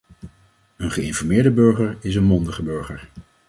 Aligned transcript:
Een 0.77 0.91
geïnformeerde 0.91 1.51
burger 1.51 1.97
is 2.01 2.15
een 2.15 2.23
mondige 2.23 2.63
burger. 2.63 3.09